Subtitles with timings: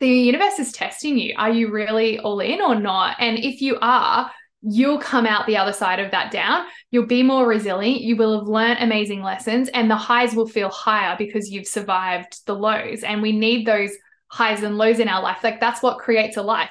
[0.00, 1.34] the universe is testing you.
[1.36, 3.16] Are you really all in or not?
[3.18, 4.30] And if you are,
[4.62, 6.66] you'll come out the other side of that down.
[6.90, 8.00] You'll be more resilient.
[8.00, 12.44] You will have learned amazing lessons, and the highs will feel higher because you've survived
[12.46, 13.02] the lows.
[13.02, 13.90] And we need those
[14.28, 15.38] highs and lows in our life.
[15.42, 16.70] Like that's what creates a life.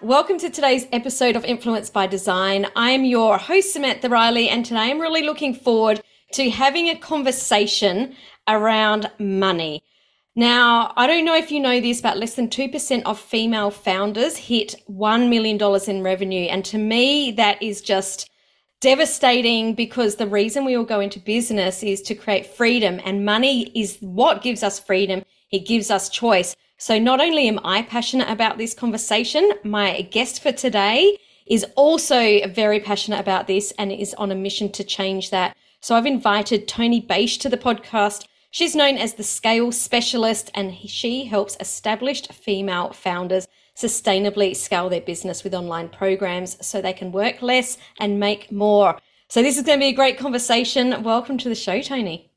[0.00, 2.66] Welcome to today's episode of Influence by Design.
[2.76, 6.00] I am your host, Samantha Riley, and today I'm really looking forward
[6.34, 8.14] to having a conversation
[8.46, 9.82] around money.
[10.36, 14.36] Now, I don't know if you know this, but less than 2% of female founders
[14.36, 16.46] hit $1 million in revenue.
[16.46, 18.30] And to me, that is just
[18.80, 23.72] devastating because the reason we all go into business is to create freedom, and money
[23.74, 25.24] is what gives us freedom.
[25.50, 26.54] It gives us choice.
[26.76, 32.46] So not only am I passionate about this conversation, my guest for today is also
[32.48, 35.56] very passionate about this and is on a mission to change that.
[35.80, 38.26] So I've invited Toni Bache to the podcast.
[38.50, 45.00] She's known as the scale specialist and she helps established female founders sustainably scale their
[45.00, 48.98] business with online programs so they can work less and make more.
[49.28, 51.02] So this is going to be a great conversation.
[51.02, 52.27] Welcome to the show, Toni.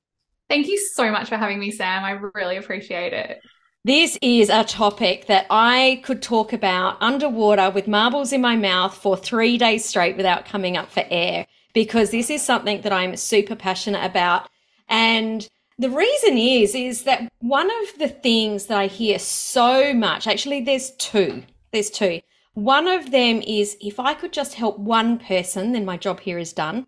[0.52, 2.04] Thank you so much for having me, Sam.
[2.04, 3.42] I really appreciate it.
[3.86, 8.94] This is a topic that I could talk about underwater with marbles in my mouth
[8.94, 13.16] for three days straight without coming up for air because this is something that I'm
[13.16, 14.50] super passionate about.
[14.90, 15.48] And
[15.80, 20.66] the reason is, is that one of the things that I hear so much, actually,
[20.66, 21.44] there's two.
[21.72, 22.20] There's two.
[22.56, 26.38] One of them is if I could just help one person, then my job here
[26.38, 26.88] is done.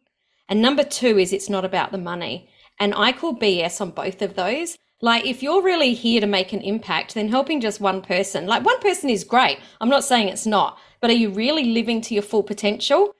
[0.49, 2.49] And number two is it's not about the money.
[2.83, 4.77] And I call BS on both of those.
[4.99, 8.65] Like, if you're really here to make an impact, then helping just one person, like
[8.65, 9.57] one person is great.
[9.79, 13.15] I'm not saying it's not, but are you really living to your full potential?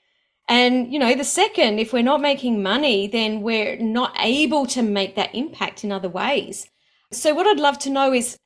[0.49, 4.81] And, you know, the second, if we're not making money, then we're not able to
[4.81, 6.69] make that impact in other ways.
[7.13, 8.37] So, what I'd love to know is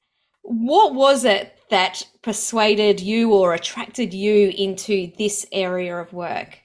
[0.44, 6.60] what was it that persuaded you or attracted you into this area of work?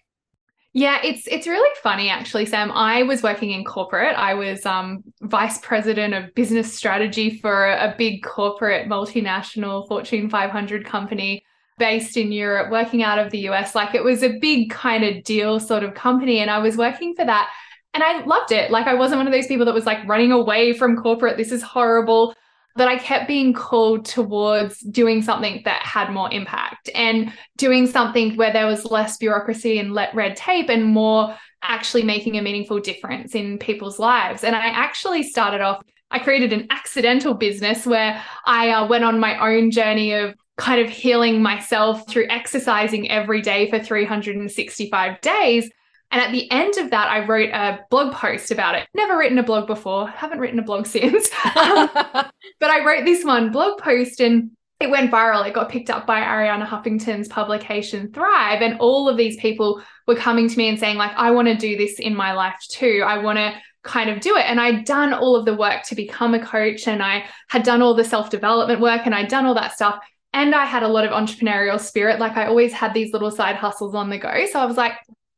[0.74, 2.72] Yeah, it's it's really funny actually, Sam.
[2.72, 4.16] I was working in corporate.
[4.16, 10.86] I was um, vice president of business strategy for a big corporate multinational Fortune 500
[10.86, 11.44] company
[11.78, 13.74] based in Europe, working out of the US.
[13.74, 17.14] Like it was a big kind of deal sort of company, and I was working
[17.14, 17.50] for that,
[17.92, 18.70] and I loved it.
[18.70, 21.36] Like I wasn't one of those people that was like running away from corporate.
[21.36, 22.34] This is horrible
[22.76, 28.36] that I kept being called towards doing something that had more impact and doing something
[28.36, 33.34] where there was less bureaucracy and red tape and more actually making a meaningful difference
[33.34, 34.42] in people's lives.
[34.44, 39.20] And I actually started off, I created an accidental business where I uh, went on
[39.20, 45.70] my own journey of kind of healing myself through exercising every day for 365 days
[46.12, 48.86] and at the end of that, I wrote a blog post about it.
[48.94, 51.30] Never written a blog before, haven't written a blog since.
[51.56, 55.46] um, but I wrote this one blog post and it went viral.
[55.48, 58.60] It got picked up by Arianna Huffington's publication Thrive.
[58.60, 61.56] And all of these people were coming to me and saying, like, I want to
[61.56, 63.02] do this in my life too.
[63.06, 64.44] I want to kind of do it.
[64.46, 67.80] And I'd done all of the work to become a coach and I had done
[67.80, 69.98] all the self development work and I'd done all that stuff.
[70.34, 72.18] And I had a lot of entrepreneurial spirit.
[72.18, 74.46] Like I always had these little side hustles on the go.
[74.50, 74.94] So I was like,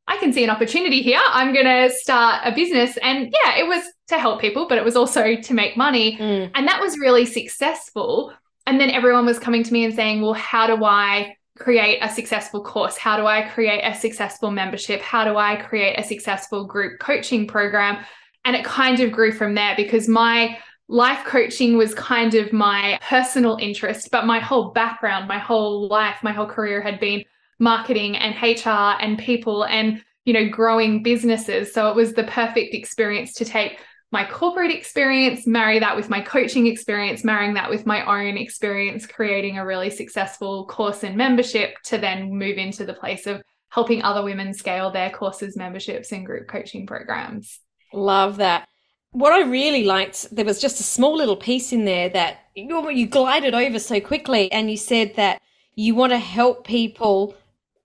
[0.06, 1.20] I can see an opportunity here.
[1.26, 2.97] I'm going to start a business.
[2.98, 6.19] And yeah, it was to help people, but it was also to make money.
[6.19, 6.50] Mm.
[6.54, 8.32] And that was really successful.
[8.66, 12.09] And then everyone was coming to me and saying, well, how do I create a
[12.09, 12.97] successful course?
[12.97, 15.00] How do I create a successful membership?
[15.00, 18.04] How do I create a successful group coaching program?
[18.44, 22.98] And it kind of grew from there because my life coaching was kind of my
[23.09, 27.25] personal interest, but my whole background, my whole life, my whole career had been
[27.58, 31.72] marketing and HR and people and you know growing businesses.
[31.72, 33.80] So it was the perfect experience to take
[34.12, 39.06] my corporate experience marry that with my coaching experience marrying that with my own experience
[39.06, 44.02] creating a really successful course and membership to then move into the place of helping
[44.04, 47.58] other women scale their courses memberships and group coaching programs.
[47.92, 48.68] Love that.
[49.10, 52.88] What I really liked, there was just a small little piece in there that you,
[52.90, 55.42] you glided over so quickly, and you said that
[55.74, 57.36] you want to help people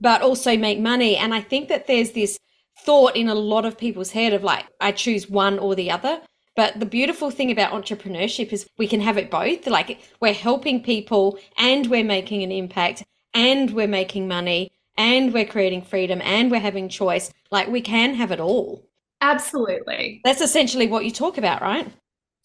[0.02, 1.18] but also make money.
[1.18, 2.40] And I think that there's this
[2.80, 6.22] thought in a lot of people's head of like, I choose one or the other.
[6.56, 9.66] But the beautiful thing about entrepreneurship is we can have it both.
[9.68, 13.04] Like we're helping people and we're making an impact
[13.34, 17.32] and we're making money and we're creating freedom and we're having choice.
[17.52, 18.86] Like we can have it all.
[19.22, 20.22] Absolutely.
[20.24, 21.88] That's essentially what you talk about, right?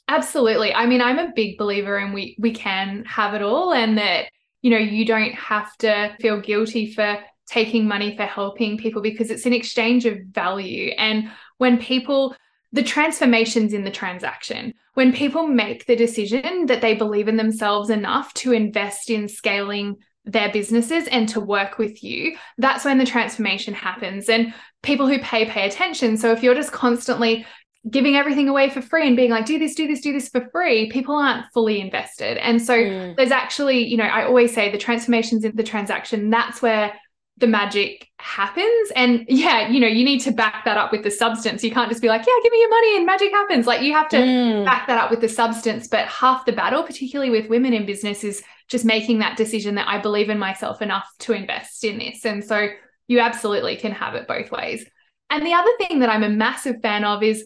[0.08, 0.72] Absolutely.
[0.74, 4.26] I mean, I'm a big believer in we we can have it all and that
[4.62, 7.18] you know, you don't have to feel guilty for
[7.49, 10.93] taking money for helping people because it's an exchange of value.
[10.96, 12.35] And when people,
[12.73, 17.91] the transformations in the transaction, when people make the decision that they believe in themselves
[17.91, 23.05] enough to invest in scaling their businesses and to work with you, that's when the
[23.05, 24.29] transformation happens.
[24.29, 26.17] And people who pay, pay attention.
[26.17, 27.46] So if you're just constantly
[27.91, 30.49] giving everything away for free and being like, do this, do this, do this for
[30.50, 32.38] free, people aren't fully invested.
[32.38, 33.17] And so mm.
[33.17, 36.94] there's actually, you know, I always say the transformations in the transaction, that's where
[37.38, 38.92] the magic happens.
[38.94, 41.64] And yeah, you know, you need to back that up with the substance.
[41.64, 43.66] You can't just be like, yeah, give me your money and magic happens.
[43.66, 44.64] Like you have to mm.
[44.64, 45.88] back that up with the substance.
[45.88, 49.88] But half the battle, particularly with women in business, is just making that decision that
[49.88, 52.25] I believe in myself enough to invest in this.
[52.25, 52.69] And so
[53.08, 54.86] you absolutely can have it both ways.
[55.28, 57.44] And the other thing that I'm a massive fan of is,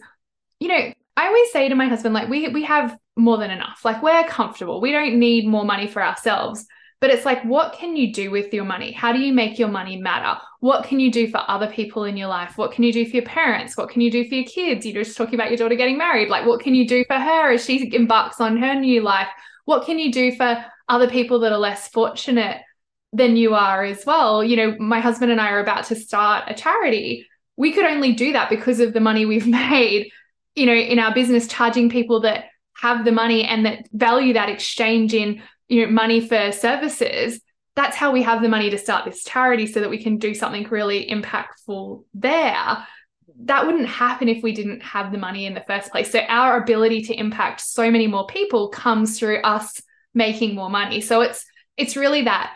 [0.59, 3.81] you know, I always say to my husband, like, we we have more than enough.
[3.83, 4.81] Like we're comfortable.
[4.81, 6.65] We don't need more money for ourselves.
[7.01, 8.91] But it's like, what can you do with your money?
[8.91, 10.39] How do you make your money matter?
[10.59, 12.57] What can you do for other people in your life?
[12.57, 13.77] What can you do for your parents?
[13.77, 14.85] What can you do for your kids?
[14.85, 16.29] You're just talking about your daughter getting married.
[16.29, 19.29] Like, what can you do for her as she embarks on her new life?
[19.63, 22.61] What can you do for other people that are less fortunate
[23.13, 24.43] than you are as well?
[24.43, 27.25] You know, my husband and I are about to start a charity.
[27.55, 30.11] We could only do that because of the money we've made,
[30.55, 34.49] you know, in our business, charging people that have the money and that value that
[34.49, 37.39] exchange in you know money for services
[37.79, 40.33] that's how we have the money to start this charity so that we can do
[40.33, 42.85] something really impactful there.
[43.45, 46.11] That wouldn't happen if we didn't have the money in the first place.
[46.11, 49.81] So our ability to impact so many more people comes through us
[50.13, 50.99] making more money.
[50.99, 51.45] So it's
[51.77, 52.53] it's really that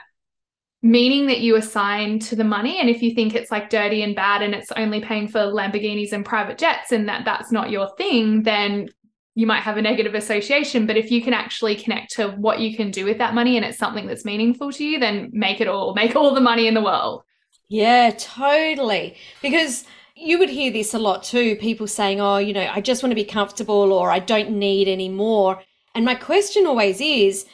[0.81, 2.81] meaning that you assign to the money.
[2.81, 6.11] And if you think it's like dirty and bad and it's only paying for lamborghinis
[6.11, 8.89] and private jets and that that's not your thing then
[9.35, 12.75] you might have a negative association but if you can actually connect to what you
[12.75, 15.67] can do with that money and it's something that's meaningful to you then make it
[15.67, 17.23] all make all the money in the world.
[17.69, 19.15] Yeah totally.
[19.41, 19.85] Because
[20.15, 23.11] you would hear this a lot too people saying oh you know i just want
[23.11, 25.61] to be comfortable or i don't need any more.
[25.95, 27.45] And my question always is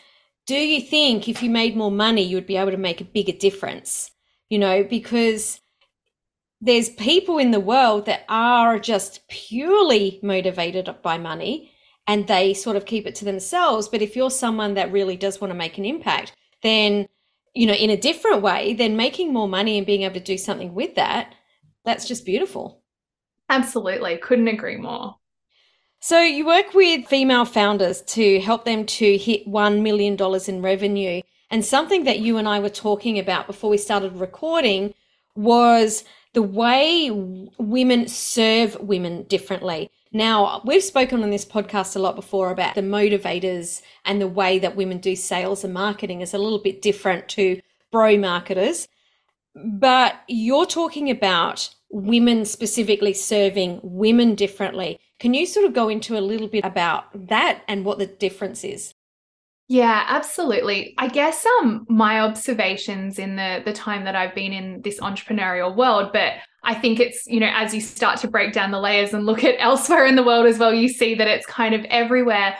[0.45, 3.05] do you think if you made more money you would be able to make a
[3.05, 4.11] bigger difference?
[4.49, 5.61] You know because
[6.61, 11.68] there's people in the world that are just purely motivated by money
[12.09, 13.87] and they sort of keep it to themselves.
[13.87, 17.07] But if you're someone that really does want to make an impact, then,
[17.53, 20.35] you know, in a different way, then making more money and being able to do
[20.35, 21.35] something with that,
[21.85, 22.81] that's just beautiful.
[23.47, 24.17] Absolutely.
[24.17, 25.17] Couldn't agree more.
[25.99, 30.17] So you work with female founders to help them to hit $1 million
[30.47, 31.21] in revenue.
[31.51, 34.95] And something that you and I were talking about before we started recording
[35.35, 39.89] was the way women serve women differently.
[40.11, 44.59] Now, we've spoken on this podcast a lot before about the motivators and the way
[44.59, 47.61] that women do sales and marketing is a little bit different to
[47.91, 48.87] bro marketers.
[49.55, 54.99] But you're talking about women specifically serving women differently.
[55.19, 58.63] Can you sort of go into a little bit about that and what the difference
[58.63, 58.93] is?
[59.71, 60.95] Yeah, absolutely.
[60.97, 65.75] I guess um my observations in the the time that I've been in this entrepreneurial
[65.75, 66.33] world, but
[66.63, 69.43] I think it's, you know, as you start to break down the layers and look
[69.43, 72.57] at elsewhere in the world as well, you see that it's kind of everywhere.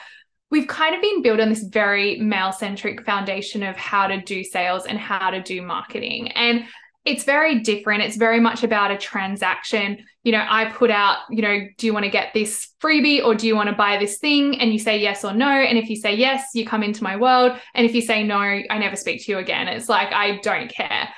[0.52, 4.44] We've kind of been built on this very male centric foundation of how to do
[4.44, 6.32] sales and how to do marketing.
[6.32, 6.66] And
[7.10, 8.04] it's very different.
[8.04, 10.06] It's very much about a transaction.
[10.24, 13.36] You know, I put out, you know, do you want to get this freebie or
[13.36, 14.60] do you want to buy this thing?
[14.60, 15.50] And you say yes or no.
[15.50, 17.58] And if you say yes, you come into my world.
[17.74, 19.68] And if you say no, I never speak to you again.
[19.68, 21.10] It's like, I don't care.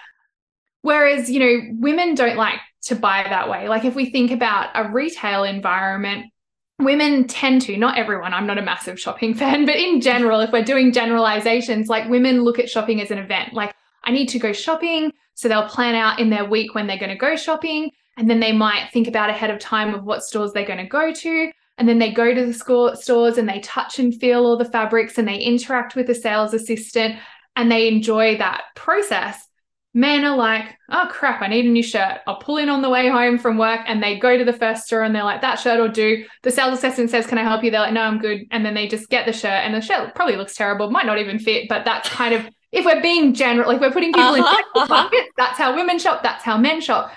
[0.82, 3.68] Whereas, you know, women don't like to buy that way.
[3.68, 6.32] Like if we think about a retail environment,
[6.80, 10.52] women tend to, not everyone, I'm not a massive shopping fan, but in general, if
[10.52, 13.54] we're doing generalizations, like women look at shopping as an event.
[13.54, 15.12] Like I need to go shopping.
[15.34, 17.92] So they'll plan out in their week when they're going to go shopping.
[18.18, 20.86] And then they might think about ahead of time of what stores they're going to
[20.86, 21.52] go to.
[21.78, 24.66] And then they go to the score, stores and they touch and feel all the
[24.66, 27.16] fabrics and they interact with the sales assistant
[27.56, 29.48] and they enjoy that process.
[29.94, 32.20] Men are like, oh crap, I need a new shirt.
[32.26, 34.86] I'll pull in on the way home from work and they go to the first
[34.86, 36.26] store and they're like, that shirt will do.
[36.44, 37.72] The sales assistant says, Can I help you?
[37.72, 38.46] They're like, No, I'm good.
[38.52, 41.18] And then they just get the shirt and the shirt probably looks terrible, might not
[41.18, 44.58] even fit, but that's kind of if we're being general, like we're putting people uh-huh,
[44.76, 44.88] in uh-huh.
[44.88, 47.12] buckets, that's how women shop, that's how men shop.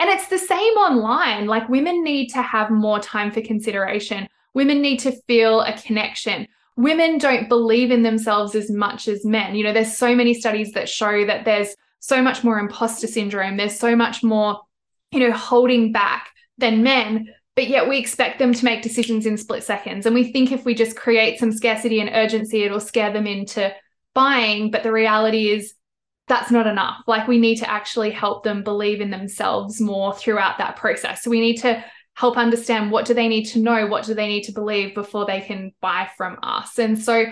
[0.00, 1.46] And it's the same online.
[1.46, 4.28] Like women need to have more time for consideration.
[4.54, 6.46] women need to feel a connection
[6.78, 9.56] women don't believe in themselves as much as men.
[9.56, 13.56] You know, there's so many studies that show that there's so much more imposter syndrome,
[13.56, 14.60] there's so much more,
[15.10, 17.34] you know, holding back than men.
[17.56, 20.06] But yet we expect them to make decisions in split seconds.
[20.06, 23.74] And we think if we just create some scarcity and urgency, it'll scare them into
[24.18, 24.72] buying.
[24.72, 25.74] But the reality is
[26.26, 27.02] that's not enough.
[27.06, 31.22] Like we need to actually help them believe in themselves more throughout that process.
[31.22, 31.84] So we need to
[32.18, 35.24] help understand what do they need to know what do they need to believe before
[35.24, 37.24] they can buy from us and so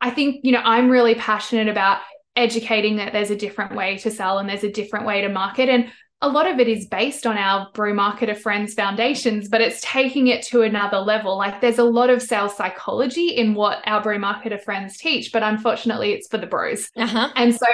[0.00, 1.98] i think you know i'm really passionate about
[2.36, 5.68] educating that there's a different way to sell and there's a different way to market
[5.68, 9.80] and a lot of it is based on our bro marketer friends foundations but it's
[9.82, 14.02] taking it to another level like there's a lot of sales psychology in what our
[14.02, 17.30] bro marketer friends teach but unfortunately it's for the bros uh-huh.
[17.36, 17.66] and so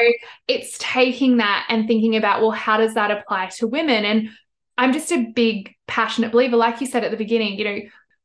[0.47, 4.29] it's taking that and thinking about well how does that apply to women and
[4.77, 6.57] I'm just a big passionate believer.
[6.57, 7.79] Like you said at the beginning, you know,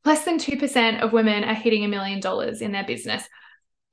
[0.06, 3.24] less than 2% of women are hitting a million dollars in their business.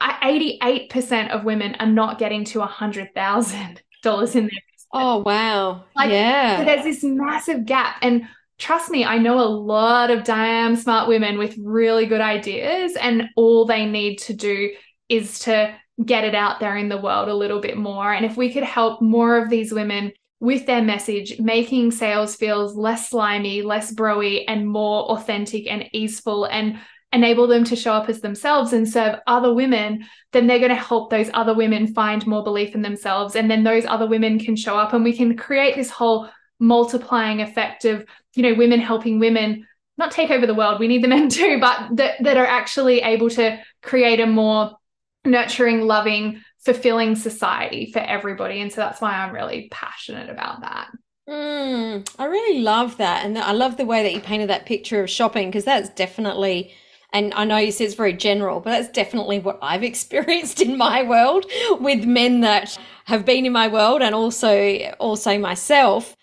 [0.01, 4.76] 88% of women are not getting to a $100,000 in their business.
[4.93, 5.85] Oh, wow.
[5.95, 6.59] Like, yeah.
[6.59, 7.97] So there's this massive gap.
[8.03, 8.23] And
[8.59, 13.25] trust me, I know a lot of damn smart women with really good ideas, and
[13.37, 14.71] all they need to do
[15.09, 15.75] is to
[16.05, 18.13] get it out there in the world a little bit more.
[18.13, 22.77] And if we could help more of these women with their message, making sales feels
[22.77, 26.79] less slimy, less broy, and more authentic and easeful and
[27.17, 30.77] enable them to show up as themselves and serve other women, then they're going to
[30.77, 33.35] help those other women find more belief in themselves.
[33.35, 36.29] And then those other women can show up and we can create this whole
[36.61, 38.05] multiplying effect of,
[38.35, 39.67] you know, women helping women
[39.99, 40.79] not take over the world.
[40.79, 44.77] We need the men too, but that, that are actually able to create a more
[45.25, 48.61] nurturing, loving, fulfilling society for everybody.
[48.61, 50.91] And so that's why I'm really passionate about that.
[51.29, 53.25] Mm, I really love that.
[53.25, 56.73] And I love the way that you painted that picture of shopping because that's definitely,
[57.13, 60.77] and I know you said it's very general, but that's definitely what I've experienced in
[60.77, 61.47] my world
[61.81, 66.17] with men that have been in my world and also also myself.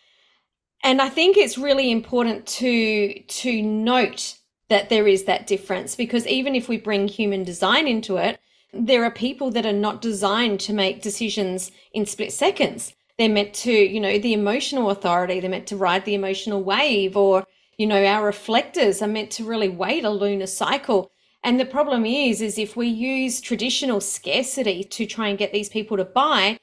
[0.84, 4.38] And I think it's really important to to note
[4.70, 8.40] that there is that difference because even if we bring human design into it,
[8.74, 12.94] there are people that are not designed to make decisions in split seconds.
[13.18, 17.16] They're meant to, you know, the emotional authority, they're meant to ride the emotional wave,
[17.16, 17.46] or,
[17.78, 21.12] you know, our reflectors are meant to really wait a lunar cycle.
[21.44, 25.70] And the problem is, is if we use traditional scarcity to try and get these
[25.70, 26.60] people to buy,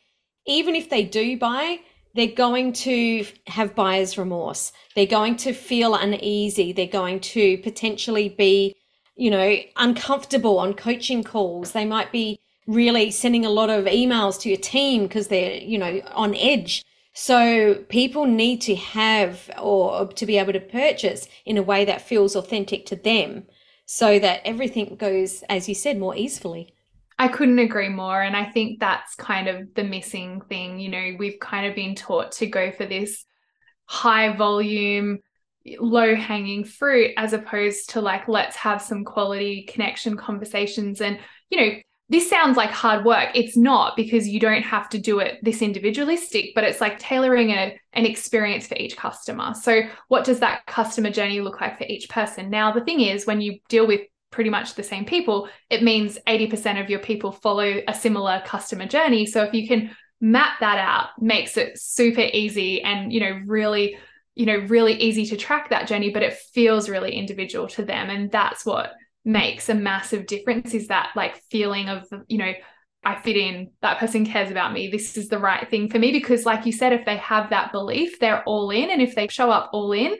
[0.46, 1.80] even if they do buy,
[2.14, 4.72] they're going to have buyer's remorse.
[4.96, 6.72] They're going to feel uneasy.
[6.72, 8.74] They're going to potentially be
[9.20, 11.72] you know, uncomfortable on coaching calls.
[11.72, 15.76] They might be really sending a lot of emails to your team because they're, you
[15.76, 16.86] know, on edge.
[17.12, 22.02] So people need to have or to be able to purchase in a way that
[22.02, 23.44] feels authentic to them
[23.84, 26.74] so that everything goes, as you said, more easily.
[27.18, 28.22] I couldn't agree more.
[28.22, 30.78] And I think that's kind of the missing thing.
[30.78, 33.24] You know, we've kind of been taught to go for this
[33.86, 35.18] high volume,
[35.78, 41.18] low hanging fruit as opposed to like let's have some quality connection conversations and
[41.50, 41.72] you know
[42.10, 43.30] this sounds like hard work.
[43.34, 47.50] It's not because you don't have to do it this individualistic but it's like tailoring
[47.50, 49.54] a, an experience for each customer.
[49.54, 52.50] So what does that customer journey look like for each person?
[52.50, 54.02] Now the thing is when you deal with
[54.32, 58.86] pretty much the same people it means 80% of your people follow a similar customer
[58.86, 59.24] journey.
[59.24, 63.96] So if you can map that out makes it super easy and you know really
[64.34, 68.10] you know really easy to track that journey but it feels really individual to them.
[68.10, 72.52] And that's what makes a massive difference is that like feeling of you know
[73.02, 76.12] I fit in, that person cares about me, this is the right thing for me.
[76.12, 78.90] Because, like you said, if they have that belief, they're all in.
[78.90, 80.16] And if they show up all in,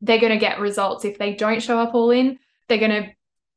[0.00, 1.04] they're going to get results.
[1.04, 3.10] If they don't show up all in, they're going to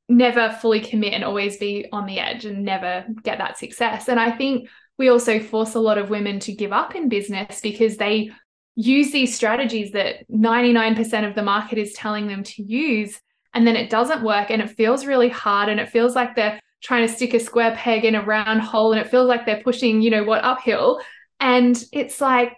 [0.10, 4.10] never fully commit and always be on the edge and never get that success.
[4.10, 7.62] And I think we also force a lot of women to give up in business
[7.62, 8.32] because they
[8.75, 13.20] use these strategies that 99% of the market is telling them to use
[13.55, 16.59] and then it doesn't work and it feels really hard and it feels like they're
[16.83, 19.63] trying to stick a square peg in a round hole and it feels like they're
[19.63, 21.01] pushing you know what uphill.
[21.39, 22.53] And it's like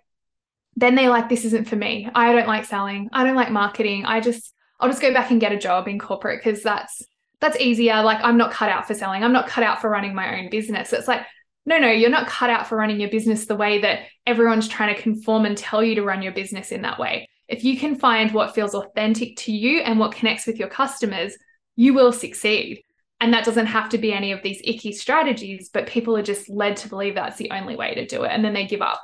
[0.75, 2.09] then they're like this isn't for me.
[2.13, 3.09] I don't like selling.
[3.13, 4.05] I don't like marketing.
[4.05, 7.01] I just i'll just go back and get a job in corporate because that's
[7.39, 8.01] that's easier.
[8.01, 9.23] Like i'm not cut out for selling.
[9.23, 10.91] I'm not cut out for running my own business.
[10.91, 11.21] It's like
[11.67, 14.95] no, no, you're not cut out for running your business the way that everyone's trying
[14.95, 17.27] to conform and tell you to run your business in that way.
[17.47, 21.37] If you can find what feels authentic to you and what connects with your customers,
[21.75, 22.83] you will succeed.
[23.19, 26.49] And that doesn't have to be any of these icky strategies, but people are just
[26.49, 28.31] led to believe that's the only way to do it.
[28.31, 29.01] And then they give up.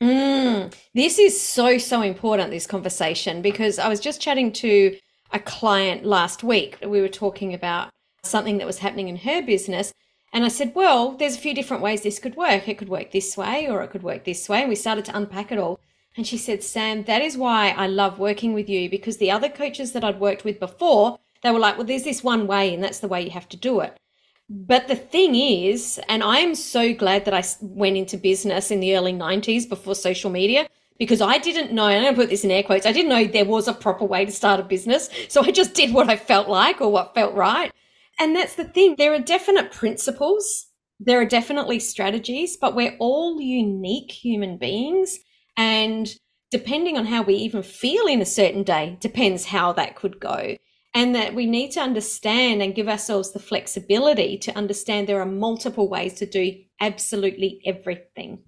[0.00, 4.96] Mm, this is so, so important, this conversation, because I was just chatting to
[5.32, 6.76] a client last week.
[6.82, 7.90] We were talking about
[8.24, 9.92] something that was happening in her business.
[10.32, 12.66] And I said, well, there's a few different ways this could work.
[12.66, 14.60] It could work this way or it could work this way.
[14.60, 15.78] And we started to unpack it all.
[16.16, 19.48] And she said, Sam, that is why I love working with you because the other
[19.48, 22.82] coaches that I'd worked with before, they were like, well, there's this one way and
[22.82, 23.98] that's the way you have to do it.
[24.50, 28.94] But the thing is, and I'm so glad that I went into business in the
[28.96, 32.44] early 90s before social media because I didn't know, and I'm going to put this
[32.44, 35.08] in air quotes, I didn't know there was a proper way to start a business.
[35.28, 37.72] So I just did what I felt like or what felt right.
[38.18, 38.96] And that's the thing.
[38.98, 40.66] There are definite principles.
[41.00, 45.18] There are definitely strategies, but we're all unique human beings.
[45.56, 46.08] And
[46.50, 50.56] depending on how we even feel in a certain day, depends how that could go.
[50.94, 55.26] And that we need to understand and give ourselves the flexibility to understand there are
[55.26, 58.40] multiple ways to do absolutely everything.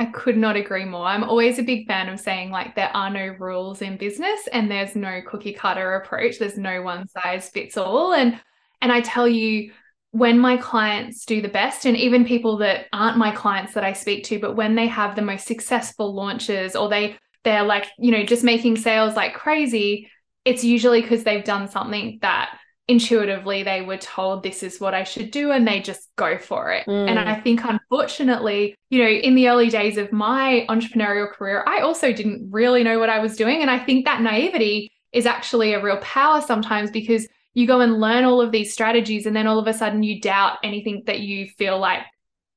[0.00, 1.06] I could not agree more.
[1.06, 4.70] I'm always a big fan of saying like there are no rules in business and
[4.70, 6.38] there's no cookie cutter approach.
[6.38, 8.12] There's no one size fits all.
[8.12, 8.40] And
[8.80, 9.72] and I tell you,
[10.12, 13.92] when my clients do the best, and even people that aren't my clients that I
[13.92, 18.10] speak to, but when they have the most successful launches or they they're like, you
[18.10, 20.10] know, just making sales like crazy,
[20.44, 25.04] it's usually because they've done something that intuitively they were told this is what I
[25.04, 26.86] should do and they just go for it.
[26.86, 27.10] Mm.
[27.10, 31.80] And I think unfortunately, you know, in the early days of my entrepreneurial career, I
[31.80, 35.74] also didn't really know what I was doing and I think that naivety is actually
[35.74, 39.46] a real power sometimes because you go and learn all of these strategies and then
[39.46, 42.02] all of a sudden you doubt anything that you feel like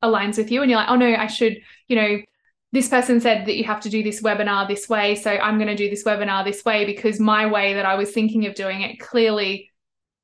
[0.03, 1.57] aligns with you and you're like oh no i should
[1.87, 2.19] you know
[2.73, 5.67] this person said that you have to do this webinar this way so i'm going
[5.67, 8.81] to do this webinar this way because my way that i was thinking of doing
[8.81, 9.71] it clearly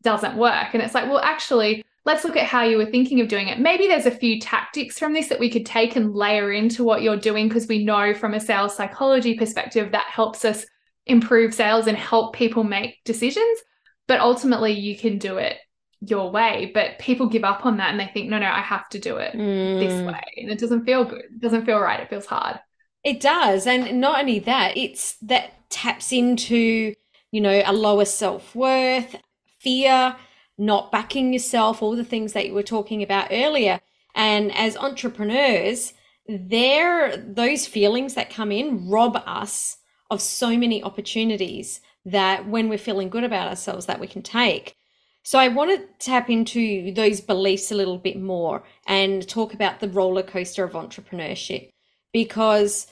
[0.04, 0.74] doesn't work.
[0.74, 3.60] And it's like well actually let's look at how you were thinking of doing it.
[3.60, 7.02] Maybe there's a few tactics from this that we could take and layer into what
[7.02, 10.66] you're doing because we know from a sales psychology perspective that helps us
[11.06, 13.60] improve sales and help people make decisions
[14.08, 15.58] but ultimately you can do it
[16.02, 18.88] your way but people give up on that and they think no no i have
[18.88, 19.80] to do it mm.
[19.80, 20.22] this way.
[20.38, 22.60] And it doesn't feel good it doesn't feel right it feels hard.
[23.04, 26.94] It does and not only that it's that taps into
[27.32, 29.16] you know a lower self-worth
[29.60, 30.16] fear
[30.58, 33.80] not backing yourself all the things that you were talking about earlier.
[34.16, 35.94] And as entrepreneurs
[36.28, 39.78] there those feelings that come in rob us
[40.10, 44.76] of so many opportunities that when we're feeling good about ourselves that we can take.
[45.24, 49.82] So I want to tap into those beliefs a little bit more and talk about
[49.82, 51.70] the roller coaster of entrepreneurship
[52.14, 52.88] because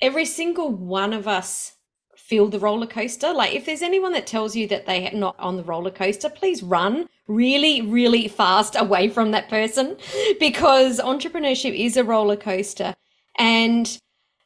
[0.00, 1.74] every single one of us
[2.16, 3.32] feel the roller coaster.
[3.32, 6.62] Like if there's anyone that tells you that they're not on the roller coaster, please
[6.62, 9.96] run really, really fast away from that person
[10.40, 12.94] because entrepreneurship is a roller coaster.
[13.36, 13.98] And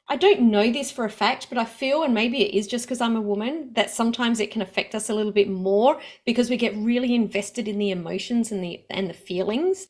[0.08, 2.84] I don't know this for a fact, but I feel, and maybe it is just
[2.84, 6.50] because I'm a woman, that sometimes it can affect us a little bit more because
[6.50, 9.88] we get really invested in the emotions and the and the feelings.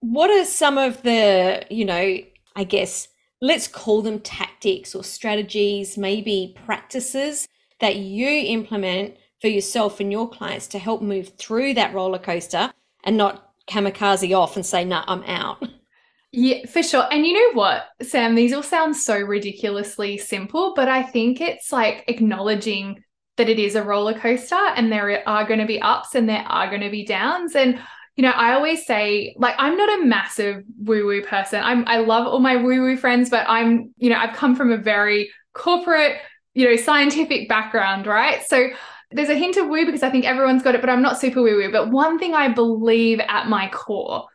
[0.00, 2.18] What are some of the, you know,
[2.56, 3.08] I guess
[3.42, 7.46] let's call them tactics or strategies, maybe practices
[7.80, 12.72] that you implement for yourself and your clients to help move through that roller coaster
[13.04, 15.68] and not kamikaze off and say, nah, I'm out.
[16.36, 17.06] Yeah, for sure.
[17.12, 21.70] And you know what, Sam, these all sound so ridiculously simple, but I think it's
[21.70, 23.04] like acknowledging
[23.36, 26.44] that it is a roller coaster and there are going to be ups and there
[26.48, 27.54] are going to be downs.
[27.54, 27.78] And,
[28.16, 31.62] you know, I always say, like, I'm not a massive woo woo person.
[31.62, 34.72] I'm, I love all my woo woo friends, but I'm, you know, I've come from
[34.72, 36.16] a very corporate,
[36.54, 38.42] you know, scientific background, right?
[38.44, 38.70] So,
[39.12, 41.40] there's a hint of woo because I think everyone's got it, but I'm not super
[41.40, 41.70] woo woo.
[41.70, 44.26] But one thing I believe at my core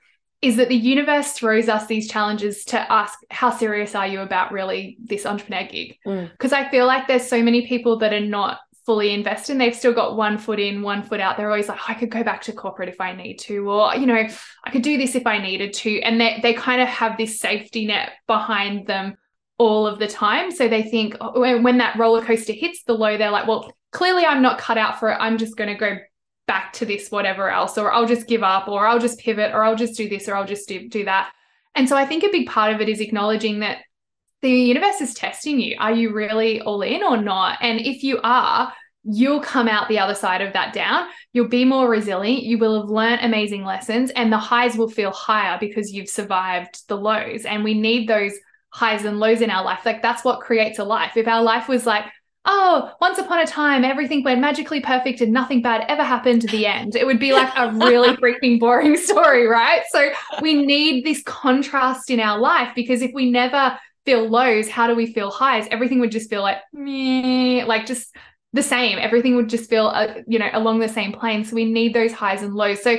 [0.41, 4.52] is that the universe throws us these challenges to ask how serious are you about
[4.52, 5.97] really this entrepreneur gig?
[6.04, 6.65] Because mm.
[6.65, 9.93] i feel like there's so many people that are not fully invested and they've still
[9.93, 11.38] got one foot in one foot out.
[11.38, 13.95] They're always like oh, i could go back to corporate if i need to or
[13.95, 14.28] you know
[14.63, 15.99] i could do this if i needed to.
[16.02, 19.15] And they, they kind of have this safety net behind them
[19.58, 20.52] all of the time.
[20.52, 24.25] So they think oh, when that roller coaster hits the low they're like well clearly
[24.25, 25.17] i'm not cut out for it.
[25.19, 25.97] I'm just going to go
[26.49, 29.63] back to this whatever else or I'll just give up or I'll just pivot or
[29.63, 31.31] I'll just do this or I'll just do, do that.
[31.75, 33.77] And so I think a big part of it is acknowledging that
[34.41, 35.75] the universe is testing you.
[35.79, 37.59] Are you really all in or not?
[37.62, 41.07] And if you are, you'll come out the other side of that down.
[41.33, 42.41] You'll be more resilient.
[42.41, 46.88] You will have learned amazing lessons, and the highs will feel higher because you've survived
[46.88, 47.45] the lows.
[47.45, 48.33] And we need those
[48.71, 49.85] highs and lows in our life.
[49.85, 51.15] Like that's what creates a life.
[51.15, 52.05] If our life was like,
[52.45, 56.47] oh, once upon a time, everything went magically perfect and nothing bad ever happened to
[56.47, 56.95] the end.
[56.95, 59.82] It would be like a really freaking boring story, right?
[59.89, 60.10] So
[60.41, 64.95] we need this contrast in our life because if we never feel lows, how do
[64.95, 65.67] we feel highs?
[65.69, 68.15] Everything would just feel like me, like just
[68.54, 68.97] the same.
[68.97, 71.43] Everything would just feel, uh, you know, along the same plane.
[71.43, 72.82] So we need those highs and lows.
[72.82, 72.97] So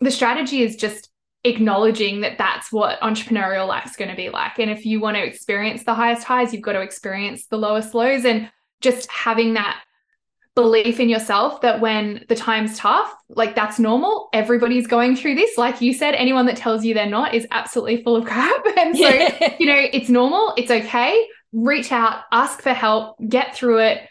[0.00, 1.10] the strategy is just
[1.44, 4.58] acknowledging that that's what entrepreneurial life is going to be like.
[4.58, 7.94] And if you want to experience the highest highs, you've got to experience the lowest
[7.94, 9.82] lows and just having that
[10.58, 14.28] belief in yourself that when the time's tough, like that's normal.
[14.32, 15.56] Everybody's going through this.
[15.56, 18.66] Like you said, anyone that tells you they're not is absolutely full of crap.
[18.76, 19.54] And so, yeah.
[19.60, 21.28] you know, it's normal, it's okay.
[21.52, 24.08] Reach out, ask for help, get through it,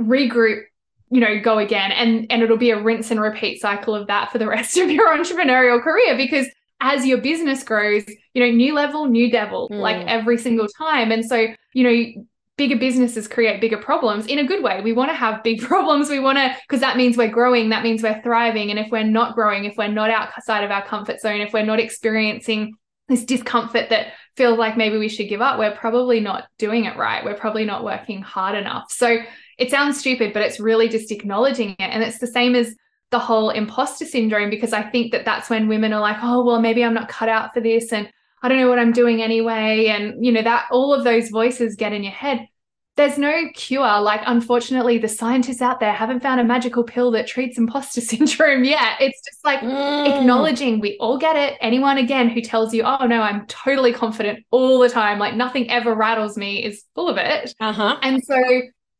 [0.00, 0.62] regroup,
[1.10, 1.92] you know, go again.
[1.92, 4.90] And and it'll be a rinse and repeat cycle of that for the rest of
[4.90, 6.46] your entrepreneurial career because
[6.80, 9.78] as your business grows, you know, new level, new devil, mm.
[9.78, 11.12] like every single time.
[11.12, 12.24] And so, you know,
[12.58, 14.80] bigger businesses create bigger problems in a good way.
[14.82, 16.10] We want to have big problems.
[16.10, 18.70] We want to, because that means we're growing, that means we're thriving.
[18.70, 21.64] And if we're not growing, if we're not outside of our comfort zone, if we're
[21.64, 22.74] not experiencing
[23.08, 26.96] this discomfort that feels like maybe we should give up, we're probably not doing it
[26.96, 27.24] right.
[27.24, 28.90] We're probably not working hard enough.
[28.90, 29.18] So
[29.58, 31.80] it sounds stupid, but it's really just acknowledging it.
[31.80, 32.74] And it's the same as
[33.10, 36.60] the whole imposter syndrome, because I think that that's when women are like, oh, well,
[36.60, 37.92] maybe I'm not cut out for this.
[37.92, 38.10] And
[38.42, 39.86] I don't know what I'm doing anyway.
[39.86, 42.48] And, you know, that all of those voices get in your head.
[42.96, 44.00] There's no cure.
[44.00, 48.64] Like, unfortunately, the scientists out there haven't found a magical pill that treats imposter syndrome
[48.64, 49.00] yet.
[49.00, 50.20] It's just like mm.
[50.20, 51.56] acknowledging we all get it.
[51.60, 55.70] Anyone, again, who tells you, oh, no, I'm totally confident all the time, like nothing
[55.70, 57.54] ever rattles me, is full of it.
[57.60, 57.98] Uh-huh.
[58.02, 58.36] And so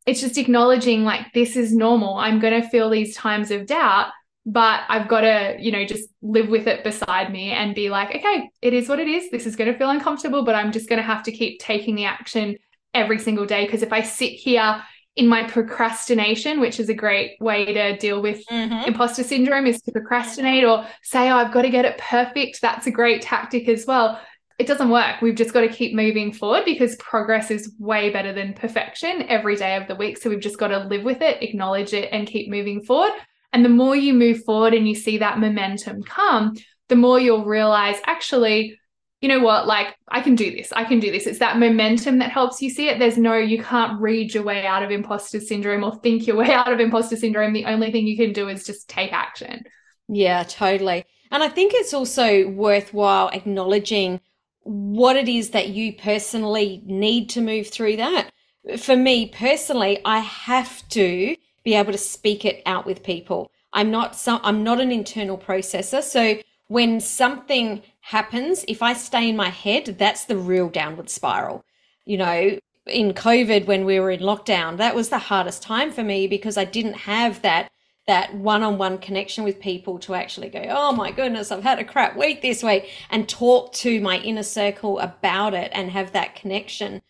[0.07, 2.15] it's just acknowledging, like, this is normal.
[2.15, 4.07] I'm going to feel these times of doubt
[4.45, 8.13] but I've got to, you know, just live with it beside me and be like,
[8.13, 9.31] okay, it is what it is.
[9.31, 11.95] This is going to feel uncomfortable, but I'm just going to have to keep taking
[11.95, 12.57] the action
[12.93, 13.65] every single day.
[13.65, 14.83] Because if I sit here
[15.15, 18.85] in my procrastination, which is a great way to deal with mm-hmm.
[18.85, 22.59] imposter syndrome, is to procrastinate or say, oh, I've got to get it perfect.
[22.61, 24.19] That's a great tactic as well.
[24.59, 25.21] It doesn't work.
[25.21, 29.55] We've just got to keep moving forward because progress is way better than perfection every
[29.55, 30.17] day of the week.
[30.17, 33.13] So we've just got to live with it, acknowledge it, and keep moving forward.
[33.53, 36.55] And the more you move forward and you see that momentum come,
[36.89, 38.79] the more you'll realize actually,
[39.21, 41.27] you know what, like I can do this, I can do this.
[41.27, 42.99] It's that momentum that helps you see it.
[42.99, 46.51] There's no, you can't read your way out of imposter syndrome or think your way
[46.51, 47.53] out of imposter syndrome.
[47.53, 49.63] The only thing you can do is just take action.
[50.09, 51.05] Yeah, totally.
[51.31, 54.19] And I think it's also worthwhile acknowledging
[54.63, 58.31] what it is that you personally need to move through that.
[58.77, 63.51] For me personally, I have to be able to speak it out with people.
[63.71, 66.03] I'm not some I'm not an internal processor.
[66.03, 71.63] So when something happens, if I stay in my head, that's the real downward spiral.
[72.05, 76.03] You know, in COVID when we were in lockdown, that was the hardest time for
[76.03, 77.69] me because I didn't have that
[78.05, 82.17] that one-on-one connection with people to actually go, oh my goodness, I've had a crap
[82.17, 87.01] week this week, and talk to my inner circle about it and have that connection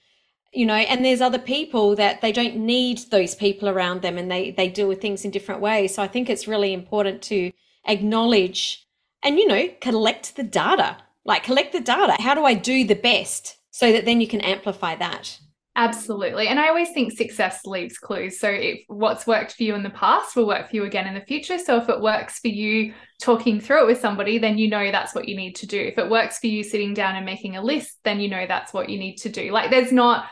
[0.53, 4.29] you know and there's other people that they don't need those people around them and
[4.29, 7.51] they they deal with things in different ways so i think it's really important to
[7.87, 8.85] acknowledge
[9.23, 12.95] and you know collect the data like collect the data how do i do the
[12.95, 15.37] best so that then you can amplify that
[15.75, 16.49] Absolutely.
[16.49, 18.39] And I always think success leaves clues.
[18.39, 21.15] So if what's worked for you in the past will work for you again in
[21.15, 21.57] the future.
[21.57, 25.15] So if it works for you talking through it with somebody, then you know that's
[25.15, 25.79] what you need to do.
[25.79, 28.71] If it works for you sitting down and making a list, then you know that's
[28.71, 29.51] what you need to do.
[29.51, 30.27] Like there's not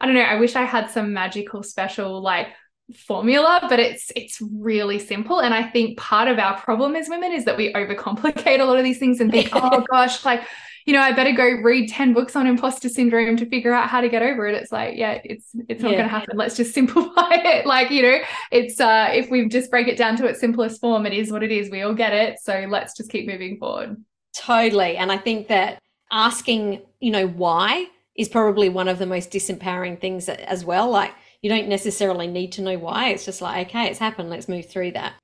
[0.00, 2.48] I don't know, I wish I had some magical special like
[2.94, 5.40] formula but it's it's really simple.
[5.40, 8.78] And i think part of our problem as women is that we overcomplicate a lot
[8.78, 10.42] of these things and think oh gosh like
[10.84, 14.00] you know i better go read 10 books on imposter syndrome to figure out how
[14.00, 14.54] to get over it.
[14.54, 15.98] It's like yeah it's it's not yeah.
[15.98, 16.36] going to happen.
[16.36, 17.66] Let's just simplify it.
[17.66, 18.18] Like you know
[18.52, 21.42] it's uh if we just break it down to its simplest form it is what
[21.42, 21.70] it is.
[21.70, 22.38] We all get it.
[22.40, 23.96] So let's just keep moving forward.
[24.36, 24.96] Totally.
[24.96, 25.80] And i think that
[26.12, 30.90] asking you know why is probably one of the most disempowering things as well.
[30.90, 33.10] Like you don't necessarily need to know why.
[33.10, 34.30] It's just like, okay, it's happened.
[34.30, 35.14] Let's move through that.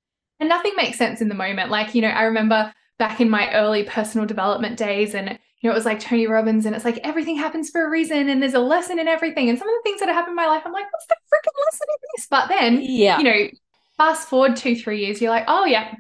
[0.41, 1.71] And nothing makes sense in the moment.
[1.71, 5.75] Like, you know, I remember back in my early personal development days and you know,
[5.75, 8.55] it was like Tony Robbins and it's like everything happens for a reason and there's
[8.55, 9.49] a lesson in everything.
[9.49, 11.15] And some of the things that have happened in my life, I'm like, what's the
[11.15, 12.27] freaking lesson in this?
[12.29, 13.49] But then, yeah, you know,
[13.97, 15.95] fast forward two, three years, you're like, oh yeah,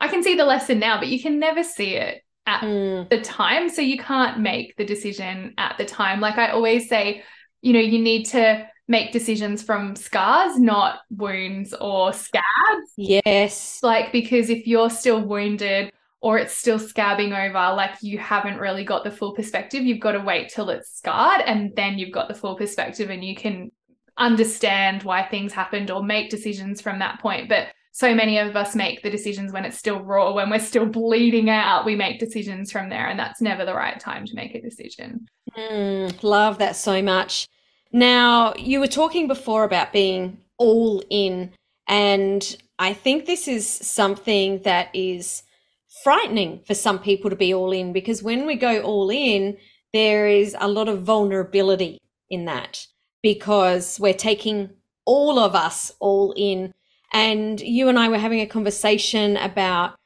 [0.00, 3.08] I can see the lesson now, but you can never see it at mm.
[3.10, 3.68] the time.
[3.68, 6.20] So you can't make the decision at the time.
[6.20, 7.22] Like I always say,
[7.60, 12.92] you know, you need to make decisions from scars, not wounds or scabs.
[12.96, 13.80] Yes.
[13.82, 18.84] Like, because if you're still wounded or it's still scabbing over, like you haven't really
[18.84, 19.82] got the full perspective.
[19.82, 23.24] You've got to wait till it's scarred and then you've got the full perspective and
[23.24, 23.72] you can
[24.16, 27.48] understand why things happened or make decisions from that point.
[27.48, 30.84] But so many of us make the decisions when it's still raw, when we're still
[30.84, 33.08] bleeding out, we make decisions from there.
[33.08, 35.26] And that's never the right time to make a decision.
[35.56, 37.48] Mm, love that so much.
[37.92, 41.54] Now, you were talking before about being all in.
[41.88, 45.42] And I think this is something that is
[46.04, 49.56] frightening for some people to be all in because when we go all in,
[49.94, 52.86] there is a lot of vulnerability in that
[53.22, 54.68] because we're taking
[55.06, 56.74] all of us all in.
[57.12, 59.96] And you and I were having a conversation about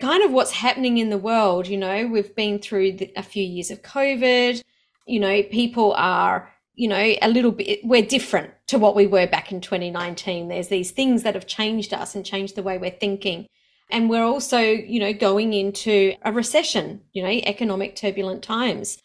[0.00, 1.66] kind of what's happening in the world.
[1.66, 4.62] You know, we've been through the, a few years of COVID.
[5.06, 9.26] You know, people are, you know, a little bit, we're different to what we were
[9.26, 10.48] back in 2019.
[10.48, 13.46] There's these things that have changed us and changed the way we're thinking.
[13.90, 18.98] And we're also, you know, going into a recession, you know, economic turbulent times.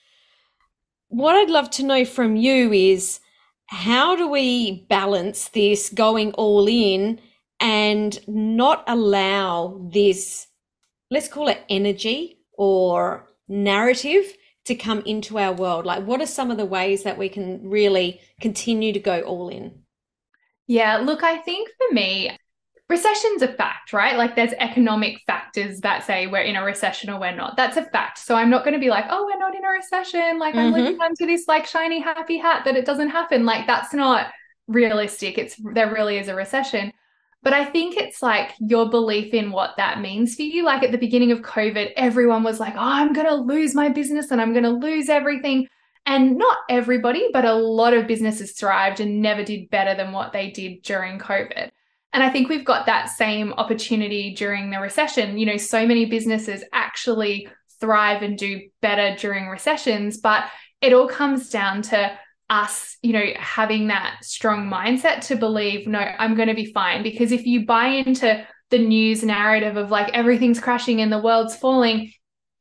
[1.10, 3.20] What I'd love to know from you is
[3.68, 7.20] how do we balance this going all in
[7.60, 10.48] and not allow this,
[11.12, 14.34] let's call it energy or narrative
[14.66, 15.86] to come into our world?
[15.86, 19.50] Like, what are some of the ways that we can really continue to go all
[19.50, 19.84] in?
[20.68, 22.38] Yeah, look, I think for me,
[22.90, 24.18] recession's a fact, right?
[24.18, 27.58] Like there's economic factors that say we're in a recession or we're not.
[27.58, 28.18] That's a fact.
[28.18, 30.40] So I'm not going to be like, oh, we're not in a recession.
[30.40, 30.74] Like mm-hmm.
[30.74, 33.46] I'm looking onto this like shiny happy hat that it doesn't happen.
[33.46, 34.28] Like that's not
[34.68, 35.38] realistic.
[35.38, 36.94] It's there really is a recession.
[37.44, 40.64] But I think it's like your belief in what that means for you.
[40.64, 43.90] Like at the beginning of COVID, everyone was like, oh, I'm going to lose my
[43.90, 45.68] business and I'm going to lose everything.
[46.06, 50.32] And not everybody, but a lot of businesses thrived and never did better than what
[50.32, 51.70] they did during COVID.
[52.14, 55.38] And I think we've got that same opportunity during the recession.
[55.38, 57.48] You know, so many businesses actually
[57.80, 60.46] thrive and do better during recessions, but
[60.82, 62.18] it all comes down to
[62.50, 67.04] us, you know, having that strong mindset to believe, no, I'm going to be fine.
[67.04, 71.56] Because if you buy into the news narrative of like everything's crashing and the world's
[71.56, 72.12] falling,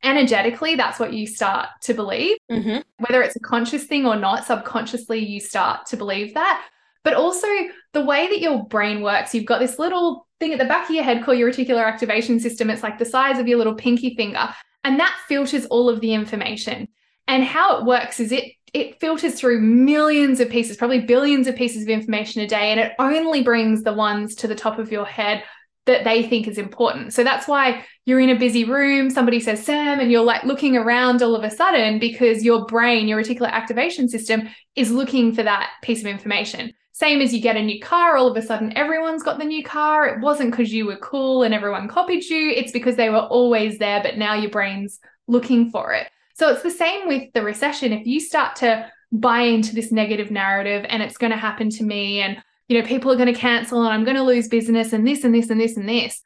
[0.02, 2.36] energetically, that's what you start to believe.
[2.50, 2.78] Mm-hmm.
[2.98, 6.66] Whether it's a conscious thing or not, subconsciously, you start to believe that
[7.06, 7.46] but also
[7.92, 9.32] the way that your brain works.
[9.32, 12.40] You've got this little thing at the back of your head called your reticular activation
[12.40, 12.68] system.
[12.68, 14.48] It's like the size of your little pinky finger,
[14.82, 16.88] and that filters all of the information.
[17.28, 21.54] And how it works is it it filters through millions of pieces, probably billions of
[21.54, 24.90] pieces of information a day, and it only brings the ones to the top of
[24.90, 25.44] your head
[25.86, 27.12] that they think is important.
[27.12, 30.76] So that's why you're in a busy room, somebody says Sam, and you're like looking
[30.76, 35.44] around all of a sudden because your brain, your reticular activation system, is looking for
[35.44, 36.72] that piece of information.
[36.96, 39.62] Same as you get a new car, all of a sudden everyone's got the new
[39.62, 40.06] car.
[40.06, 43.76] It wasn't because you were cool and everyone copied you, it's because they were always
[43.76, 46.08] there, but now your brain's looking for it.
[46.36, 47.92] So it's the same with the recession.
[47.92, 51.84] If you start to buy into this negative narrative and it's going to happen to
[51.84, 54.94] me and you know people are going to cancel and I'm going to lose business
[54.94, 56.22] and this and this and this and this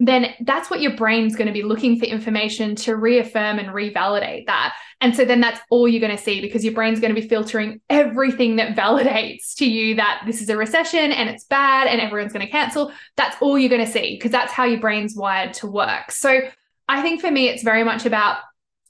[0.00, 4.46] then that's what your brain's going to be looking for information to reaffirm and revalidate
[4.46, 4.74] that.
[5.02, 7.28] And so then that's all you're going to see because your brain's going to be
[7.28, 12.00] filtering everything that validates to you that this is a recession and it's bad and
[12.00, 12.92] everyone's going to cancel.
[13.16, 16.10] That's all you're going to see because that's how your brain's wired to work.
[16.12, 16.40] So
[16.88, 18.38] I think for me, it's very much about,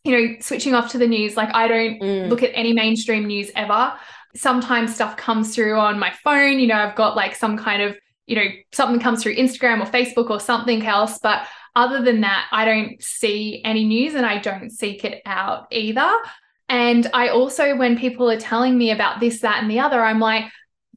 [0.04, 1.36] you know, switching off to the news.
[1.36, 2.28] Like I don't mm.
[2.28, 3.94] look at any mainstream news ever.
[4.36, 6.60] Sometimes stuff comes through on my phone.
[6.60, 7.98] You know, I've got like some kind of
[8.30, 11.18] you know, something comes through Instagram or Facebook or something else.
[11.20, 15.66] But other than that, I don't see any news and I don't seek it out
[15.72, 16.08] either.
[16.68, 20.20] And I also, when people are telling me about this, that, and the other, I'm
[20.20, 20.44] like,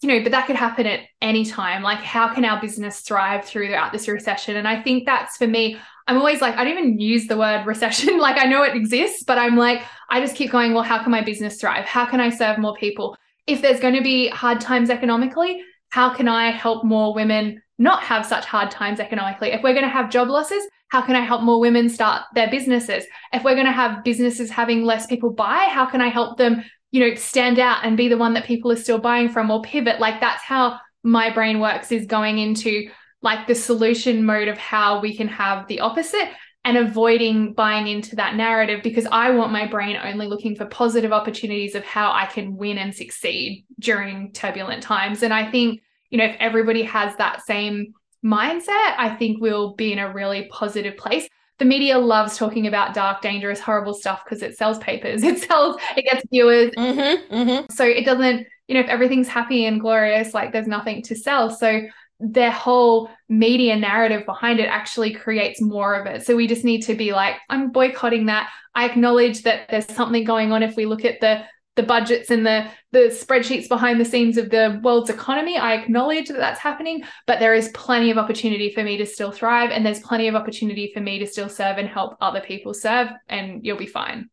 [0.04, 1.82] you know, but that could happen at any time.
[1.82, 4.56] Like, how can our business thrive throughout this recession?
[4.56, 7.66] And I think that's for me, I'm always like, I don't even use the word
[7.66, 8.20] recession.
[8.20, 11.10] like, I know it exists, but I'm like, I just keep going, well, how can
[11.10, 11.86] my business thrive?
[11.86, 13.18] How can I serve more people?
[13.48, 18.02] If there's going to be hard times economically, how can I help more women not
[18.02, 19.50] have such hard times economically?
[19.50, 22.50] If we're going to have job losses, how can I help more women start their
[22.50, 23.06] businesses?
[23.32, 26.64] If we're going to have businesses having less people buy, how can I help them,
[26.90, 29.62] you know, stand out and be the one that people are still buying from or
[29.62, 30.00] pivot?
[30.00, 32.90] Like that's how my brain works is going into
[33.22, 36.28] like the solution mode of how we can have the opposite
[36.66, 41.14] and avoiding buying into that narrative because I want my brain only looking for positive
[41.14, 45.22] opportunities of how I can win and succeed during turbulent times.
[45.22, 45.83] And I think,
[46.14, 50.48] you know, if everybody has that same mindset, I think we'll be in a really
[50.52, 51.28] positive place.
[51.58, 55.78] The media loves talking about dark, dangerous, horrible stuff because it sells papers, it sells,
[55.98, 56.70] it gets viewers.
[56.78, 57.66] Mm-hmm, mm-hmm.
[57.72, 61.50] So it doesn't, you know, if everything's happy and glorious, like there's nothing to sell.
[61.50, 61.82] So
[62.20, 66.24] their whole media narrative behind it actually creates more of it.
[66.28, 68.52] So we just need to be like, I'm boycotting that.
[68.76, 71.44] I acknowledge that there's something going on if we look at the
[71.76, 75.58] the budgets and the the spreadsheets behind the scenes of the world's economy.
[75.58, 79.32] I acknowledge that that's happening, but there is plenty of opportunity for me to still
[79.32, 82.74] thrive and there's plenty of opportunity for me to still serve and help other people
[82.74, 84.30] serve and you'll be fine.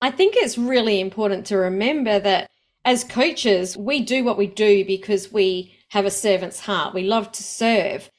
[0.00, 2.50] I think it's really important to remember that
[2.84, 6.94] as coaches, we do what we do because we have a servant's heart.
[6.94, 8.10] We love to serve.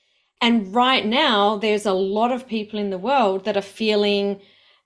[0.41, 4.41] And right now, there's a lot of people in the world that are feeling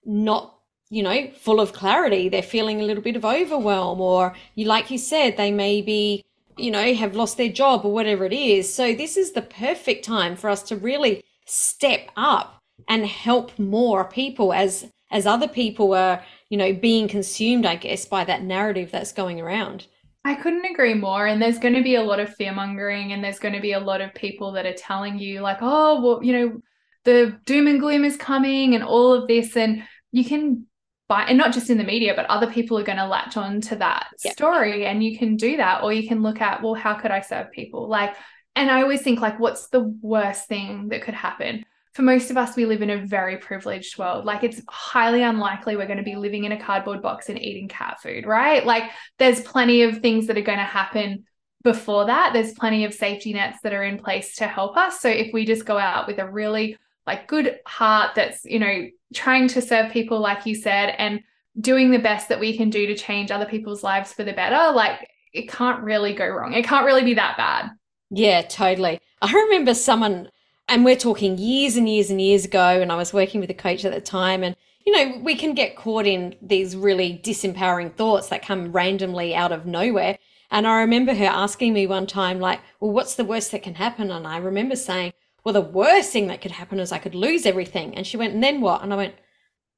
[0.05, 0.58] not,
[0.89, 2.29] you know, full of clarity.
[2.29, 6.25] They're feeling a little bit of overwhelm, or you, like you said, they may be,
[6.57, 8.73] you know, have lost their job or whatever it is.
[8.73, 14.05] So this is the perfect time for us to really step up and help more
[14.05, 18.91] people as as other people are, you know, being consumed, I guess, by that narrative
[18.91, 19.87] that's going around.
[20.23, 21.25] I couldn't agree more.
[21.25, 23.71] And there's going to be a lot of fear mongering, and there's going to be
[23.71, 26.61] a lot of people that are telling you, like, oh, well, you know,
[27.05, 29.57] the doom and gloom is coming and all of this.
[29.57, 30.67] And you can
[31.09, 33.59] buy, and not just in the media, but other people are going to latch on
[33.61, 34.85] to that story.
[34.85, 35.83] And you can do that.
[35.83, 37.89] Or you can look at, well, how could I serve people?
[37.89, 38.15] Like,
[38.55, 41.65] and I always think, like, what's the worst thing that could happen?
[41.93, 44.23] for most of us, we live in a very privileged world.
[44.23, 47.67] Like it's highly unlikely we're going to be living in a cardboard box and eating
[47.67, 48.65] cat food, right?
[48.65, 48.83] Like
[49.17, 51.25] there's plenty of things that are going to happen
[51.63, 52.31] before that.
[52.31, 55.01] There's plenty of safety nets that are in place to help us.
[55.01, 56.77] So if we just go out with a really
[57.09, 61.21] like good heart that's, you know, trying to serve people, like you said, and
[61.59, 64.71] doing the best that we can do to change other people's lives for the better,
[64.73, 66.53] like it can't really go wrong.
[66.53, 67.71] It can't really be that bad.
[68.11, 68.99] Yeah, totally.
[69.23, 70.29] I remember someone
[70.69, 73.55] and we're talking years and years and years ago and i was working with a
[73.55, 77.93] coach at the time and you know we can get caught in these really disempowering
[77.95, 80.17] thoughts that come randomly out of nowhere
[80.51, 83.75] and i remember her asking me one time like well what's the worst that can
[83.75, 85.11] happen and i remember saying
[85.43, 88.33] well the worst thing that could happen is i could lose everything and she went
[88.33, 89.15] and then what and i went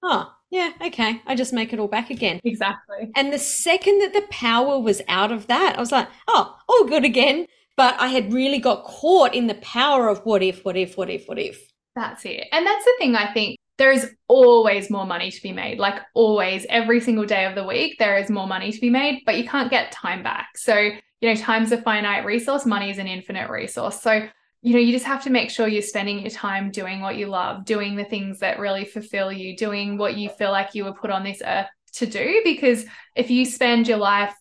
[0.03, 4.13] oh yeah okay i just make it all back again exactly and the second that
[4.13, 7.45] the power was out of that i was like oh all good again
[7.81, 11.09] but I had really got caught in the power of what if, what if, what
[11.09, 11.67] if, what if.
[11.95, 12.47] That's it.
[12.51, 15.79] And that's the thing I think there is always more money to be made.
[15.79, 19.23] Like always, every single day of the week, there is more money to be made,
[19.25, 20.57] but you can't get time back.
[20.57, 23.99] So, you know, time's a finite resource, money is an infinite resource.
[23.99, 24.27] So,
[24.61, 27.27] you know, you just have to make sure you're spending your time doing what you
[27.27, 30.93] love, doing the things that really fulfill you, doing what you feel like you were
[30.93, 32.41] put on this earth to do.
[32.43, 34.35] Because if you spend your life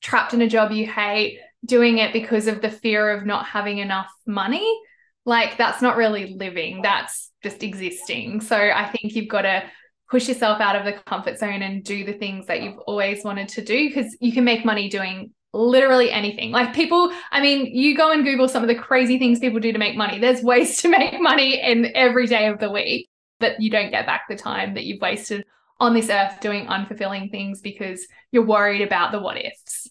[0.00, 3.78] trapped in a job you hate, doing it because of the fear of not having
[3.78, 4.80] enough money,
[5.26, 8.40] like that's not really living, that's just existing.
[8.40, 9.64] So I think you've got to
[10.10, 13.48] push yourself out of the comfort zone and do the things that you've always wanted
[13.48, 16.50] to do because you can make money doing literally anything.
[16.50, 19.72] Like people, I mean, you go and Google some of the crazy things people do
[19.72, 20.18] to make money.
[20.18, 23.10] There's ways to make money in every day of the week
[23.40, 25.44] but you don't get back the time that you've wasted
[25.80, 29.88] on this earth doing unfulfilling things because you're worried about the what ifs.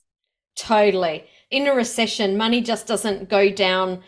[0.55, 4.03] Totally in a recession, money just doesn't go down,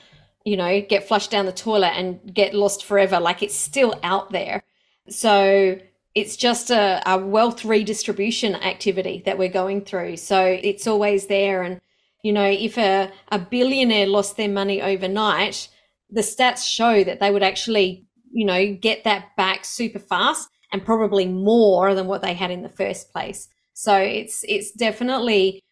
[0.46, 3.20] you know, get flushed down the toilet and get lost forever.
[3.20, 4.64] Like it's still out there.
[5.10, 5.78] So
[6.14, 10.18] it's just a, a wealth redistribution activity that we're going through.
[10.18, 11.64] So it's always there.
[11.64, 11.80] And,
[12.24, 15.70] you know, if a, a billionaire lost their money overnight,
[16.10, 20.86] the stats show that they would actually, you know, get that back super fast and
[20.86, 23.48] probably more than what they had in the first place.
[23.74, 25.64] So it's it's definitely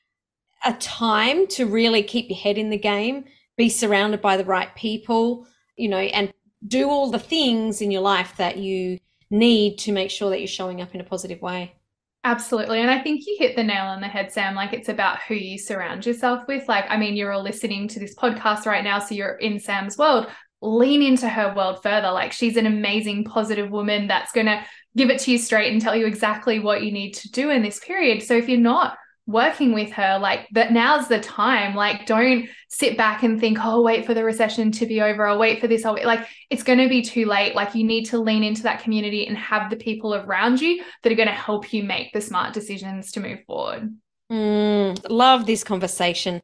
[0.65, 3.25] a time to really keep your head in the game,
[3.58, 6.34] be surrounded by the right people, you know, and
[6.65, 8.99] do all the things in your life that you
[9.30, 11.76] need to make sure that you're showing up in a positive way.
[12.24, 12.82] Absolutely.
[12.82, 14.54] And I think you hit the nail on the head, Sam.
[14.54, 16.68] Like it's about who you surround yourself with.
[16.68, 19.98] Like, I mean, you're all listening to this podcast right now, so you're in Sam's
[19.98, 20.28] world.
[20.62, 22.12] Lean into her world further.
[22.12, 24.62] Like, she's an amazing, positive woman that's going to
[24.98, 27.62] give it to you straight and tell you exactly what you need to do in
[27.62, 28.22] this period.
[28.22, 28.98] So, if you're not
[29.30, 31.76] working with her like that now's the time.
[31.76, 35.28] Like don't sit back and think oh wait for the recession to be over.
[35.28, 35.86] Or wait for this.
[35.86, 36.06] I'll wait.
[36.06, 37.56] like it's going to be too late.
[37.56, 41.12] Like you need to lean into that community and have the people around you that
[41.12, 43.96] are going to help you make the smart decisions to move forward.
[44.32, 46.42] Mm, love this conversation.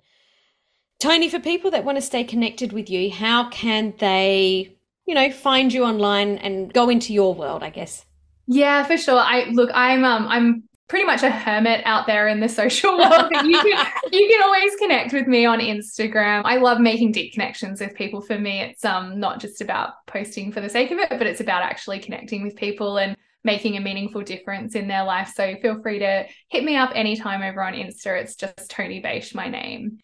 [0.99, 5.29] Toni for people that want to stay connected with you how can they you know
[5.29, 8.05] find you online and go into your world i guess?
[8.47, 9.19] Yeah, for sure.
[9.19, 13.27] I look, I'm um I'm pretty much a hermit out there in the social world
[13.31, 16.41] but you can you can always connect with me on Instagram.
[16.45, 18.21] I love making deep connections with people.
[18.21, 21.41] For me, it's um not just about posting for the sake of it, but it's
[21.41, 25.33] about actually connecting with people and making a meaningful difference in their life.
[25.35, 28.19] So feel free to hit me up anytime over on Insta.
[28.19, 29.99] It's just Toni Bache, my name.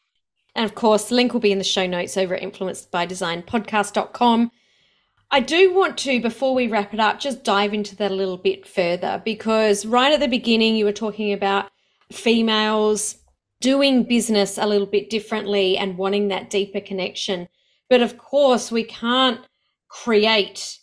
[0.54, 4.52] And of course, the link will be in the show notes over at influencedbydesignpodcast.com.
[5.34, 8.38] I do want to, before we wrap it up, just dive into that a little
[8.38, 11.72] bit further because right at the beginning, you were talking about
[12.12, 13.16] females
[13.62, 17.48] doing business a little bit differently and wanting that deeper connection.
[17.90, 19.40] But of course, we can't
[19.88, 20.80] create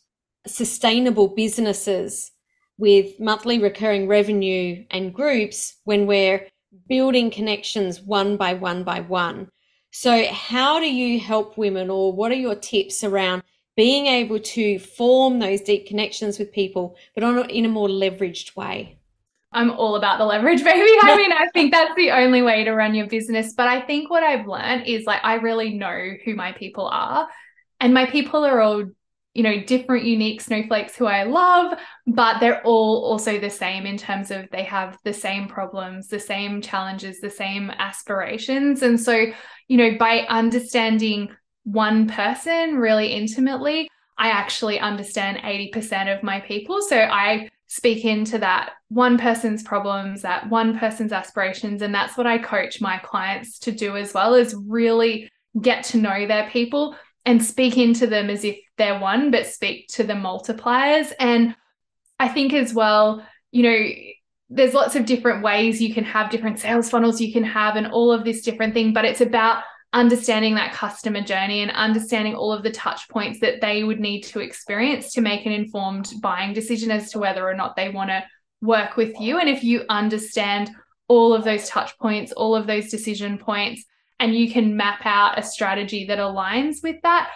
[0.46, 2.30] sustainable businesses
[2.78, 6.46] with monthly recurring revenue and groups when we're
[6.88, 9.50] building connections one by one by one.
[9.90, 13.42] So, how do you help women, or what are your tips around
[13.78, 18.56] being able to form those deep connections with people, but on, in a more leveraged
[18.56, 18.98] way?
[19.52, 20.90] I'm all about the leverage, baby.
[21.00, 23.52] I mean, I think that's the only way to run your business.
[23.52, 27.28] But I think what I've learned is like, I really know who my people are.
[27.78, 28.84] And my people are all
[29.34, 33.96] you know, different, unique snowflakes who I love, but they're all also the same in
[33.96, 38.82] terms of they have the same problems, the same challenges, the same aspirations.
[38.82, 39.26] And so,
[39.68, 41.28] you know, by understanding
[41.72, 46.80] one person really intimately, I actually understand 80% of my people.
[46.80, 51.82] So I speak into that one person's problems, that one person's aspirations.
[51.82, 55.98] And that's what I coach my clients to do as well, is really get to
[55.98, 56.96] know their people
[57.26, 61.12] and speak into them as if they're one, but speak to the multipliers.
[61.20, 61.54] And
[62.18, 63.88] I think as well, you know,
[64.48, 67.88] there's lots of different ways you can have different sales funnels you can have and
[67.88, 69.62] all of this different thing, but it's about
[69.92, 74.22] understanding that customer journey and understanding all of the touch points that they would need
[74.22, 78.10] to experience to make an informed buying decision as to whether or not they want
[78.10, 78.22] to
[78.60, 79.38] work with you.
[79.38, 80.70] And if you understand
[81.08, 83.84] all of those touch points, all of those decision points,
[84.20, 87.30] and you can map out a strategy that aligns with that,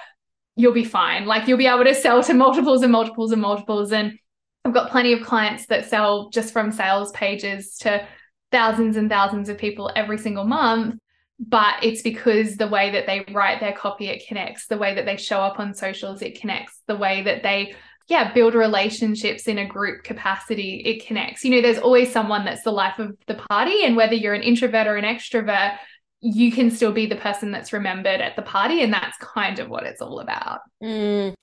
[0.57, 1.24] you'll be fine.
[1.24, 3.92] Like you'll be able to sell to multiples and multiples and multiples.
[3.92, 4.18] And
[4.64, 8.07] I've got plenty of clients that sell just from sales pages to
[8.50, 10.98] thousands and thousands of people every single month.
[11.45, 14.68] But it's because the way that they write their copy, it connects.
[14.68, 16.80] The way that they show up on socials, it connects.
[16.86, 17.74] The way that they
[18.09, 21.45] yeah, build relationships in a group capacity, it connects.
[21.45, 23.84] You know, there's always someone that's the life of the party.
[23.84, 25.78] And whether you're an introvert or an extrovert,
[26.20, 28.82] you can still be the person that's remembered at the party.
[28.82, 30.61] And that's kind of what it's all about.
[30.82, 31.34] Mm,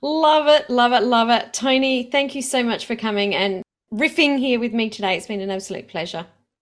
[0.00, 1.52] love it, love it, love it.
[1.52, 5.16] toni thank you so much for coming and riffing here with me today.
[5.16, 6.26] It's been an absolute pleasure.